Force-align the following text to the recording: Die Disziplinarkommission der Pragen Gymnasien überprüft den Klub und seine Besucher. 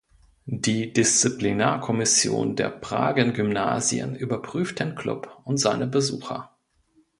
Die 0.47 0.91
Disziplinarkommission 0.93 2.55
der 2.55 2.69
Pragen 2.71 3.33
Gymnasien 3.33 4.15
überprüft 4.15 4.79
den 4.79 4.95
Klub 4.95 5.37
und 5.43 5.57
seine 5.57 5.85
Besucher. 5.85 6.55